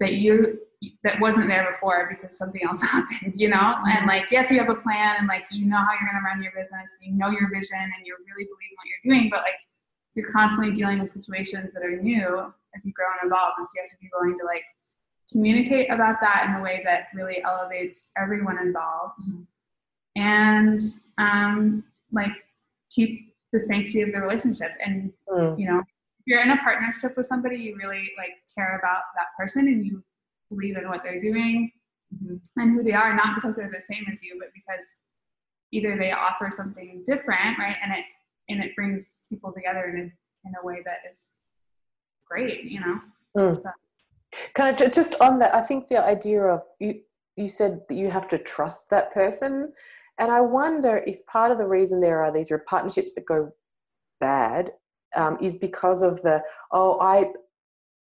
[0.00, 0.58] that you
[1.02, 3.74] that wasn't there before because something else happened you know?
[3.86, 6.24] And like yes you have a plan and like you know how you're going to
[6.24, 9.40] run your business you know your vision and you really believe what you're doing but
[9.40, 9.58] like
[10.14, 13.72] you're constantly dealing with situations that are new as you grow and evolve and so
[13.74, 14.62] you have to be willing to like
[15.30, 19.20] communicate about that in a way that really elevates everyone involved.
[20.16, 20.80] And
[21.18, 22.32] um, like
[22.90, 25.58] keep the sanctity of the relationship and Mm.
[25.58, 29.28] you know if you're in a partnership with somebody you really like care about that
[29.38, 30.02] person and you
[30.50, 31.70] believe in what they're doing
[32.14, 32.40] Mhm.
[32.56, 34.98] and who they are not because they're the same as you but because
[35.72, 38.04] either they offer something different right and it
[38.50, 41.38] and it brings people together in a, in a way that is
[42.26, 42.98] great you know
[43.36, 43.56] Mm.
[43.62, 43.70] so,
[44.54, 47.00] Kind of just on that, I think the idea of you,
[47.36, 49.72] you said that you have to trust that person.
[50.18, 53.50] And I wonder if part of the reason there are these partnerships that go
[54.20, 54.72] bad
[55.16, 57.30] um, is because of the, oh, I,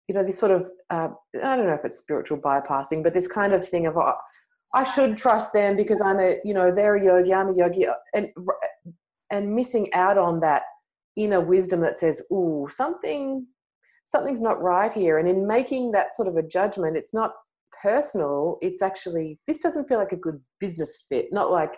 [0.08, 1.10] you know, this sort of, uh,
[1.44, 4.16] I don't know if it's spiritual bypassing, but this kind of thing of, oh,
[4.74, 7.86] I should trust them because I'm a, you know, they're a yogi, I'm a yogi,
[8.14, 8.30] and
[9.30, 10.64] and missing out on that
[11.16, 13.48] inner wisdom that says, "Ooh, something,
[14.06, 17.34] something's not right here." And in making that sort of a judgment, it's not
[17.82, 18.58] personal.
[18.62, 21.28] It's actually this doesn't feel like a good business fit.
[21.32, 21.72] Not like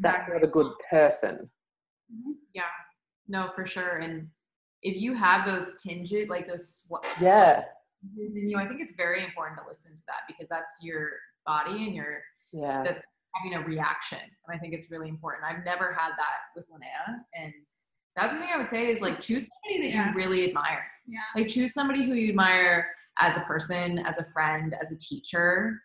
[0.00, 1.48] that's not a good person.
[2.12, 2.32] Mm-hmm.
[2.54, 2.62] Yeah,
[3.28, 3.98] no, for sure.
[3.98, 4.28] And
[4.82, 7.64] if you have those tinges, like those, sw- Yeah,
[8.18, 11.10] in you, I think it's very important to listen to that because that's your
[11.46, 12.18] body and your
[12.52, 13.02] yeah, that's
[13.34, 14.18] having a reaction.
[14.20, 15.44] And I think it's really important.
[15.50, 17.20] I've never had that with Linnea.
[17.34, 17.52] And
[18.14, 20.08] that's the thing I would say is like choose somebody that Yeah.
[20.10, 20.84] you really admire.
[21.06, 22.88] yeah Like choose somebody who you admire
[23.20, 25.80] as a person, as a friend, as a teacher.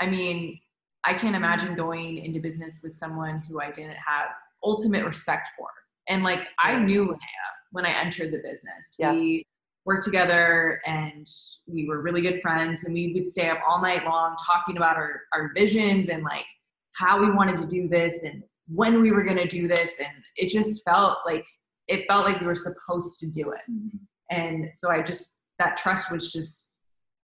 [0.00, 0.58] I mean,
[1.04, 4.28] I can't imagine going into business with someone who I didn't have
[4.64, 5.68] ultimate respect for.
[6.08, 8.94] And like I knew Linnea when I entered the business.
[8.98, 9.12] Yeah.
[9.12, 9.44] We
[9.84, 11.26] worked together and
[11.66, 14.96] we were really good friends and we would stay up all night long talking about
[14.96, 16.44] our, our visions and like
[16.92, 19.98] how we wanted to do this and when we were gonna do this.
[19.98, 21.44] And it just felt like
[21.88, 23.98] it felt like we were supposed to do it Mhm.
[24.30, 26.70] and so i just that trust was just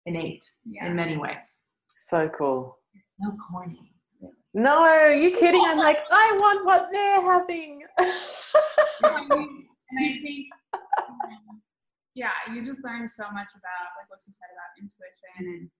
[0.04, 1.62] innate yeah in many ways
[1.96, 2.78] so cool.
[3.20, 3.92] So corny
[4.54, 5.64] No, you kidding?
[5.66, 7.82] I'm like, I want what they're having.
[9.92, 11.60] And I think, um,
[12.14, 15.70] yeah, you just learn so much about like what you said about intuition, and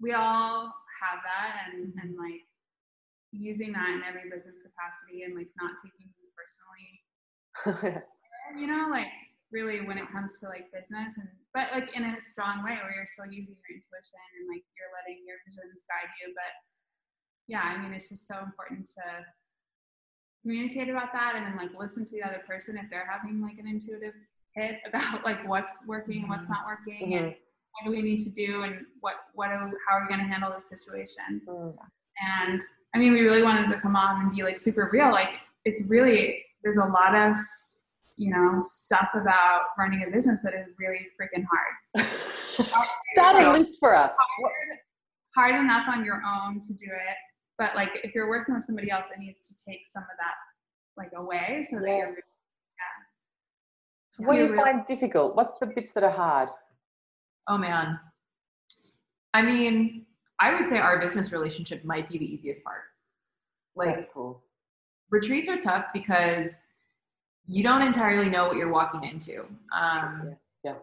[0.00, 2.40] we all have that, and and like
[3.32, 8.00] using that in every business capacity, and like not taking things personally.
[8.56, 9.08] You know, like
[9.52, 12.94] really when it comes to like business and but like in a strong way where
[12.94, 16.52] you're still using your intuition and like you're letting your visions guide you but
[17.46, 19.02] yeah i mean it's just so important to
[20.42, 23.58] communicate about that and then like listen to the other person if they're having like
[23.58, 24.14] an intuitive
[24.54, 27.24] hit about like what's working and what's not working mm-hmm.
[27.24, 30.20] and what do we need to do and what what are, how are we going
[30.20, 31.76] to handle this situation mm-hmm.
[32.42, 32.60] and
[32.94, 35.82] i mean we really wanted to come on and be like super real like it's
[35.84, 37.34] really there's a lot of
[38.16, 42.06] you know stuff about running a business that is really freaking hard.
[43.14, 44.14] Start a list for us.
[44.40, 44.78] Hard,
[45.34, 47.16] hard enough on your own to do it
[47.58, 50.34] but like if you're working with somebody else it needs to take some of that
[50.96, 52.16] like away so that yes.
[54.18, 54.26] you're yeah.
[54.26, 55.36] what do you find difficult?
[55.36, 56.48] What's the bits that are hard?
[57.48, 57.98] Oh man.
[59.34, 60.06] I mean
[60.38, 62.82] i would say our business relationship might be the easiest part.
[63.74, 64.42] Like That's cool.
[65.10, 66.66] retreats are tough because
[67.46, 69.40] you don't entirely know what you're walking into.
[69.74, 70.72] Um, yeah.
[70.72, 70.74] yeah.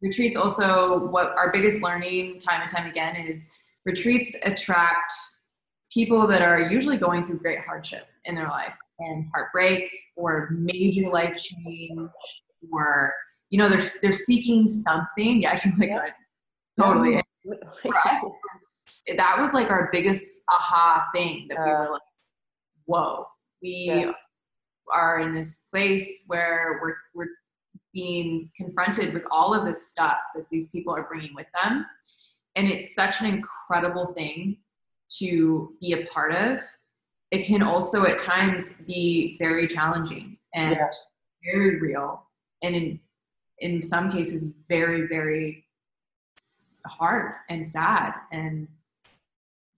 [0.00, 3.50] Retreats also, what our biggest learning time and time again is
[3.84, 5.12] retreats attract
[5.92, 11.08] people that are usually going through great hardship in their life and heartbreak or major
[11.08, 12.10] life change
[12.72, 13.12] or
[13.50, 16.14] you know they're they're seeking something yeah like
[16.80, 17.24] totally us,
[19.16, 22.02] that was like our biggest aha thing that uh, we were like
[22.86, 23.26] whoa
[23.62, 24.12] we yeah.
[24.92, 27.30] Are in this place where we're, we're
[27.92, 31.86] being confronted with all of this stuff that these people are bringing with them.
[32.56, 34.58] And it's such an incredible thing
[35.18, 36.60] to be a part of.
[37.30, 40.88] It can also at times be very challenging and yeah.
[41.44, 42.26] very real.
[42.62, 43.00] And in,
[43.58, 45.64] in some cases, very, very
[46.86, 48.14] hard and sad.
[48.32, 48.68] And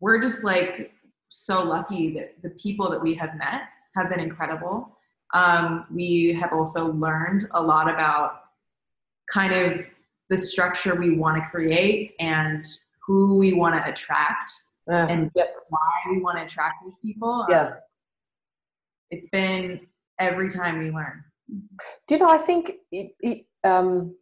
[0.00, 0.90] we're just like
[1.28, 3.62] so lucky that the people that we have met
[3.94, 4.95] have been incredible.
[5.34, 8.42] Um, we have also learned a lot about
[9.30, 9.86] kind of
[10.28, 12.66] the structure we want to create and
[13.06, 14.50] who we want to attract
[14.88, 15.30] and
[15.68, 17.46] why we want to attract these people.
[17.48, 17.66] Yeah.
[17.66, 17.72] Um,
[19.10, 19.80] it's been
[20.18, 21.24] every time we learn.
[21.48, 24.16] Do you know, I think it, it, um,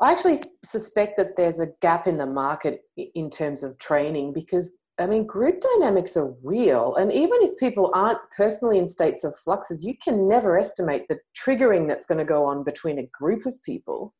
[0.00, 4.78] I actually suspect that there's a gap in the market in terms of training because
[4.98, 6.96] I mean, group dynamics are real.
[6.96, 11.18] And even if people aren't personally in states of fluxes, you can never estimate the
[11.36, 14.14] triggering that's going to go on between a group of people.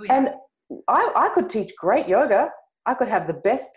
[0.00, 0.14] Oh, yeah.
[0.14, 0.28] And
[0.88, 2.50] I, I could teach great yoga.
[2.86, 3.70] I could have the best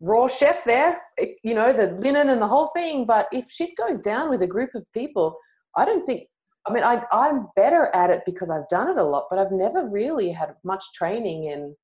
[0.00, 3.04] raw chef there, eh, you know, the linen and the whole thing.
[3.04, 5.36] But if shit goes down with a group of people,
[5.76, 6.28] I don't think,
[6.66, 9.52] I mean, I, I'm better at it because I've done it a lot, but I've
[9.52, 11.74] never really had much training in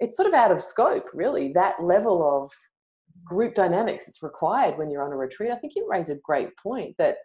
[0.00, 2.50] it's sort of out of scope, really, that level of
[3.30, 5.52] group dynamics it's required when you're on a retreat.
[5.52, 7.16] I think you raise a great point that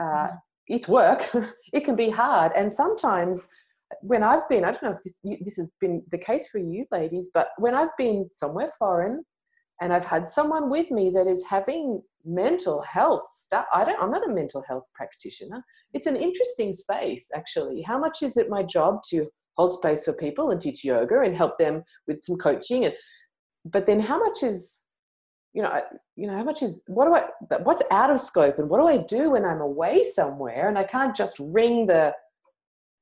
[0.00, 0.34] uh, mm-hmm.
[0.68, 1.30] it's work,
[1.72, 2.52] it can be hard.
[2.56, 3.46] And sometimes
[4.00, 6.86] when I've been, I don't know if this, this has been the case for you
[6.90, 9.22] ladies, but when I've been somewhere foreign
[9.82, 13.66] and I've had someone with me that is having mental health stuff.
[13.72, 15.62] I don't, I'm not a mental health practitioner.
[15.92, 17.82] It's an interesting space, actually.
[17.82, 21.36] How much is it my job to hold space for people and teach yoga and
[21.36, 22.94] help them with some coaching and
[23.72, 24.78] but then how much is
[25.56, 25.80] you know
[26.16, 28.86] you know how much is what do i what's out of scope and what do
[28.86, 32.14] i do when i'm away somewhere and i can't just ring the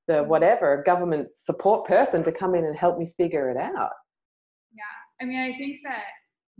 [0.06, 3.90] the whatever government support person to come in and help me figure it out
[4.72, 4.84] yeah
[5.20, 6.04] i mean i think that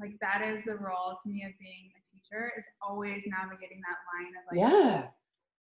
[0.01, 3.99] like that is the role to me of being a teacher is always navigating that
[4.11, 5.07] line of like yeah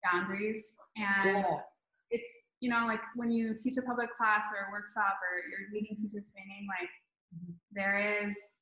[0.10, 1.60] boundaries and yeah.
[2.10, 5.68] it's you know like when you teach a public class or a workshop or you're
[5.74, 6.90] leading teacher training like
[7.36, 7.52] mm-hmm.
[7.74, 8.61] there is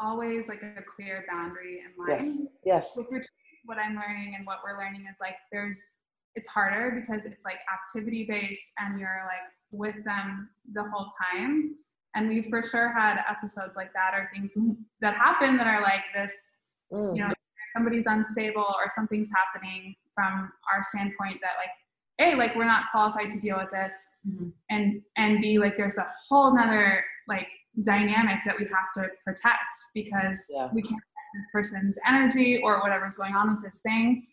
[0.00, 2.48] always like a clear boundary in mind.
[2.64, 2.86] Yes.
[2.86, 2.90] Yes.
[2.96, 3.26] With
[3.64, 5.96] what I'm learning and what we're learning is like there's
[6.36, 9.40] it's harder because it's like activity based and you're like
[9.72, 11.74] with them the whole time.
[12.14, 14.56] And we for sure had episodes like that or things
[15.00, 16.56] that happen that are like this,
[16.92, 17.16] mm.
[17.16, 17.32] you know,
[17.72, 21.70] somebody's unstable or something's happening from our standpoint that like
[22.18, 24.48] hey like we're not qualified to deal with this mm-hmm.
[24.70, 27.46] and and b like there's a whole nother like
[27.82, 30.68] dynamic that we have to protect because yeah.
[30.72, 31.00] we can't
[31.34, 34.26] this person's energy or whatever's going on with this thing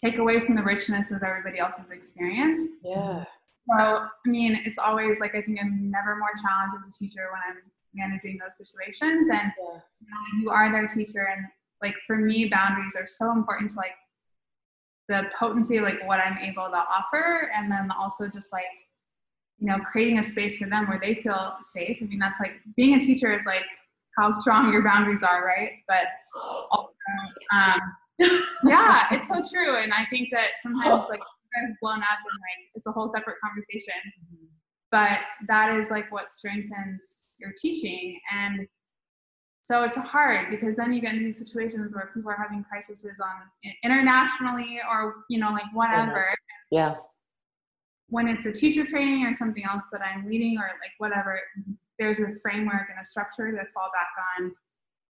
[0.00, 2.64] take away from the richness of everybody else's experience.
[2.84, 3.24] Yeah.
[3.70, 7.26] So, I mean, it's always like I think I'm never more challenged as a teacher
[7.32, 7.62] when I'm
[7.94, 9.28] managing those situations.
[9.28, 9.80] And yeah.
[10.00, 11.28] you, know, you are their teacher.
[11.30, 11.44] And
[11.82, 13.92] like for me, boundaries are so important to like
[15.08, 17.50] the potency of like what I'm able to offer.
[17.54, 18.64] And then also just like
[19.58, 21.98] you know, creating a space for them where they feel safe.
[22.00, 23.64] I mean, that's like being a teacher is like
[24.18, 25.70] how strong your boundaries are, right?
[25.86, 26.04] But
[26.70, 26.90] also,
[27.52, 27.80] um,
[28.64, 29.76] yeah, it's so true.
[29.76, 31.20] And I think that sometimes like
[31.62, 33.94] is blown up and like it's a whole separate conversation.
[34.20, 34.46] Mm-hmm.
[34.90, 38.18] But that is like what strengthens your teaching.
[38.32, 38.66] And
[39.62, 43.04] so it's hard because then you get into these situations where people are having crises
[43.20, 46.34] on internationally or you know like whatever.
[46.70, 46.94] Yeah.
[48.08, 51.40] When it's a teacher training or something else that I'm leading or like whatever,
[51.98, 54.52] there's a framework and a structure to fall back on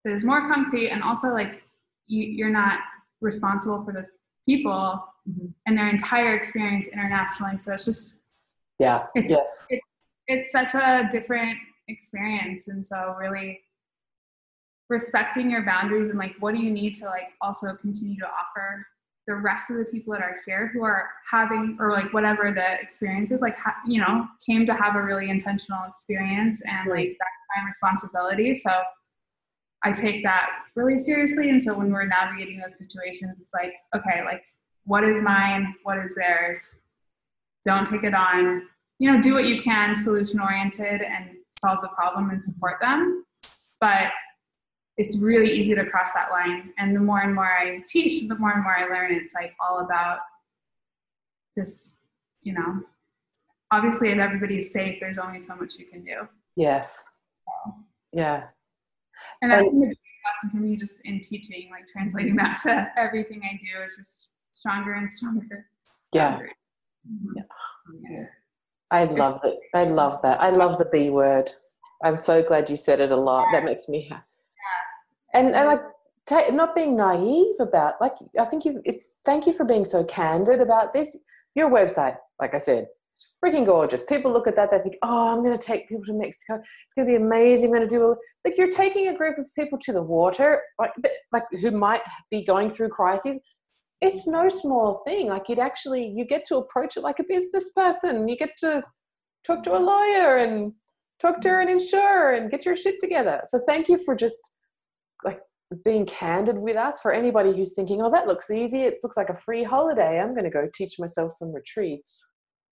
[0.05, 1.62] that is more concrete and also like
[2.07, 2.78] you, you're not
[3.20, 4.11] responsible for those
[4.47, 5.47] people mm-hmm.
[5.66, 7.59] and their entire experience internationally.
[7.59, 8.14] So it's just
[8.78, 9.80] yeah, it's, yes, it,
[10.28, 13.61] it's such a different experience, and so really
[14.88, 18.86] respecting your boundaries and like what do you need to like also continue to offer
[19.27, 22.81] the rest of the people that are here who are having or like whatever the
[22.81, 27.09] experience is like ha- you know came to have a really intentional experience and like
[27.09, 28.55] that's my responsibility.
[28.55, 28.70] So
[29.83, 31.51] i take that really seriously.
[31.51, 34.45] And so when we're navigating those situations it's like okay like
[34.85, 35.74] what is mine?
[35.83, 36.83] What is theirs?
[37.64, 38.62] Don't take it on.
[38.99, 43.24] You know do what you can solution oriented and solve the problem and support them.
[43.81, 44.12] But
[44.97, 48.34] it's really easy to cross that line and the more and more i teach the
[48.36, 50.18] more and more i learn it's like all about
[51.57, 51.90] just
[52.42, 52.80] you know
[53.70, 56.26] obviously if everybody's safe there's only so much you can do
[56.57, 57.05] yes
[58.12, 58.44] yeah
[59.42, 62.90] and that's and, a big lesson for me just in teaching like translating that to
[62.97, 65.66] everything i do is just stronger and stronger
[66.12, 66.38] yeah
[67.09, 67.38] mm-hmm.
[68.11, 68.24] yeah.
[68.90, 69.59] I love it.
[69.74, 70.40] I love that.
[70.40, 71.53] I love the B word.
[72.05, 73.49] I'm so glad you said it a lot.
[73.53, 74.22] That makes me happy.
[75.35, 75.83] And and like
[76.27, 80.05] ta- not being naive about like I think you it's thank you for being so
[80.05, 81.16] candid about this.
[81.55, 84.05] Your website, like I said, it's freaking gorgeous.
[84.05, 86.61] People look at that, they think, oh, I'm going to take people to Mexico.
[86.85, 87.70] It's going to be amazing.
[87.70, 88.14] I'm going to do a,
[88.45, 90.93] like you're taking a group of people to the water, like
[91.33, 93.41] like who might be going through crises
[94.01, 95.29] it's no small thing.
[95.29, 98.29] Like it actually, you get to approach it like a business person.
[98.29, 98.83] You get to
[99.47, 100.72] talk to a lawyer and
[101.20, 103.41] talk to an insurer and get your shit together.
[103.47, 104.39] So thank you for just
[105.24, 105.40] like
[105.84, 107.00] being candid with us.
[107.00, 108.82] For anybody who's thinking, oh, that looks easy.
[108.82, 110.20] It looks like a free holiday.
[110.20, 112.24] I'm going to go teach myself some retreats.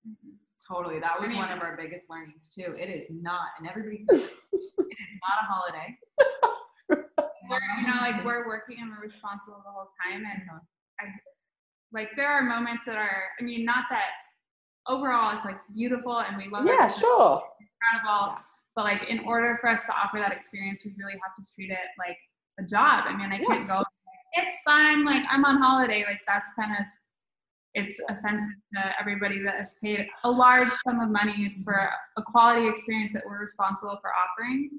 [0.06, 0.36] Mm-hmm.
[0.72, 0.98] Totally.
[0.98, 2.74] That was one of our biggest learnings too.
[2.78, 5.98] It is not, and everybody says it is not a holiday.
[7.50, 10.24] we're, you know, like we're working and we're responsible the whole time.
[10.24, 10.42] And
[11.00, 11.04] I
[11.92, 14.10] like there are moments that are I mean not that
[14.86, 16.72] overall it's like beautiful and we love it.
[16.72, 16.92] yeah, it.
[16.92, 17.42] sure.
[17.60, 18.34] Incredible.
[18.34, 18.38] Yeah.
[18.74, 21.70] But like in order for us to offer that experience, we really have to treat
[21.70, 22.16] it like
[22.58, 23.04] a job.
[23.06, 23.80] I mean, I can't yeah.
[23.80, 23.84] go,
[24.34, 26.04] it's fine, like I'm on holiday.
[26.06, 26.84] Like that's kind of
[27.74, 32.68] it's offensive to everybody that has paid a large sum of money for a quality
[32.68, 34.70] experience that we're responsible for offering.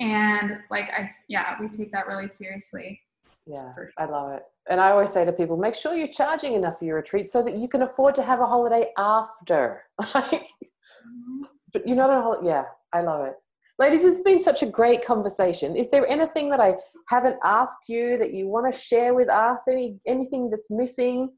[0.00, 3.00] And like I yeah, we take that really seriously.
[3.46, 3.88] Yeah, sure.
[3.96, 4.42] I love it.
[4.68, 7.42] And I always say to people, make sure you're charging enough for your retreat so
[7.42, 9.84] that you can afford to have a holiday after.
[10.00, 11.42] mm-hmm.
[11.72, 12.48] But you're not on holiday.
[12.48, 13.34] Yeah, I love it.
[13.78, 15.76] Ladies, this has been such a great conversation.
[15.76, 16.74] Is there anything that I
[17.08, 19.68] haven't asked you that you want to share with us?
[19.68, 21.30] Any anything that's missing?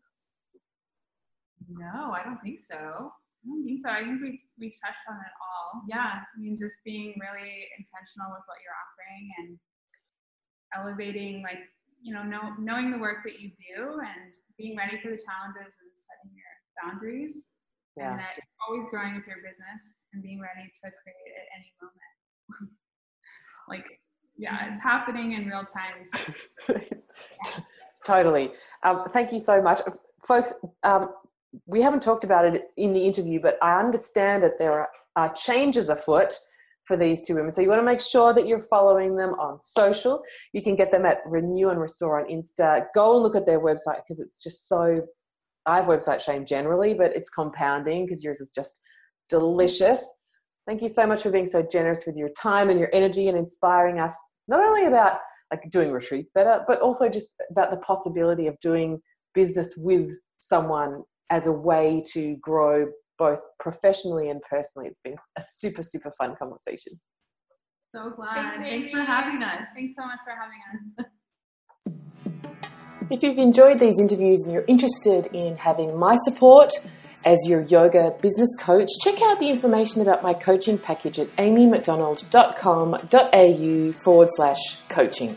[1.68, 2.76] No, I don't think so.
[2.76, 3.90] I don't think so.
[3.90, 5.82] I think we we touched on it all.
[5.86, 9.58] Yeah, I mean, just being really intentional with what you're offering and
[10.74, 11.60] elevating like
[12.02, 15.76] you know, know, knowing the work that you do and being ready for the challenges
[15.76, 17.52] and setting your boundaries.
[17.96, 18.16] Yeah.
[18.16, 21.68] And that you're always growing with your business and being ready to create at any
[21.76, 22.19] moment.
[23.68, 24.00] like,
[24.36, 26.04] yeah, it's happening in real time.
[26.66, 26.74] So.
[28.06, 28.52] totally.
[28.82, 29.80] Um, thank you so much.
[30.26, 31.10] Folks, um,
[31.66, 35.32] we haven't talked about it in the interview, but I understand that there are, are
[35.34, 36.32] changes afoot
[36.84, 37.50] for these two women.
[37.50, 40.22] So you want to make sure that you're following them on social.
[40.52, 42.86] You can get them at Renew and Restore on Insta.
[42.94, 45.02] Go and look at their website because it's just so.
[45.66, 48.80] I have website shame generally, but it's compounding because yours is just
[49.28, 50.10] delicious.
[50.70, 53.36] Thank you so much for being so generous with your time and your energy and
[53.36, 54.16] inspiring us
[54.46, 55.18] not only about
[55.50, 59.00] like doing retreats better, but also just about the possibility of doing
[59.34, 62.86] business with someone as a way to grow
[63.18, 64.86] both professionally and personally.
[64.86, 67.00] It's been a super, super fun conversation.
[67.92, 68.60] So glad.
[68.60, 69.66] Thanks, Thanks for having us.
[69.74, 70.60] Thanks so much for having
[71.00, 71.96] us.
[73.10, 76.72] If you've enjoyed these interviews and you're interested in having my support
[77.24, 83.92] as your yoga business coach, check out the information about my coaching package at amymcdonald.com.au
[84.04, 85.36] forward slash coaching.